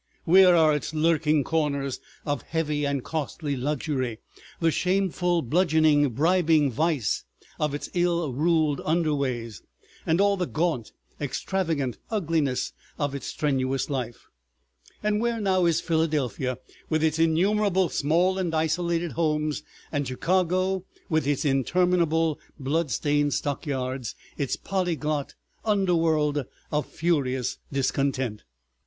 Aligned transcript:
Where 0.25 0.55
are 0.55 0.73
its 0.73 0.95
lurking 0.95 1.43
corners 1.43 1.99
of 2.25 2.41
heavy 2.41 2.87
and 2.87 3.03
costly 3.03 3.55
luxury, 3.55 4.17
the 4.59 4.71
shameful 4.71 5.43
bludgeoning 5.43 6.09
bribing 6.09 6.71
vice 6.71 7.23
of 7.59 7.75
its 7.75 7.87
ill 7.93 8.33
ruled 8.33 8.81
underways, 8.83 9.61
and 10.03 10.19
all 10.19 10.37
the 10.37 10.47
gaunt 10.47 10.91
extravagant 11.19 11.99
ugliness 12.09 12.73
of 12.97 13.13
its 13.13 13.27
strenuous 13.27 13.91
life? 13.91 14.25
And 15.03 15.21
where 15.21 15.39
now 15.39 15.67
is 15.67 15.79
Philadelphia, 15.81 16.57
with 16.89 17.03
its 17.03 17.19
innumerable 17.19 17.87
small 17.89 18.39
and 18.39 18.55
isolated 18.55 19.11
homes, 19.11 19.61
and 19.91 20.07
Chicago 20.07 20.83
with 21.09 21.27
its 21.27 21.45
interminable 21.45 22.39
blood 22.59 22.89
stained 22.89 23.35
stockyards, 23.35 24.15
its 24.35 24.55
polyglot 24.55 25.35
underworld 25.63 26.43
of 26.71 26.87
furious 26.87 27.59
discontent. 27.71 28.41